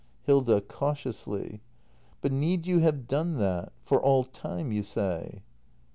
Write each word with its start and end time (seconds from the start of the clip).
Hilda. 0.23 0.61
[Cautiously.] 0.61 1.61
But 2.21 2.31
need 2.31 2.65
you 2.65 2.79
have 2.79 3.07
done 3.07 3.37
that? 3.37 3.71
For 3.83 4.01
all 4.01 4.23
time, 4.23 4.71
you 4.71 4.81
say 4.81 5.43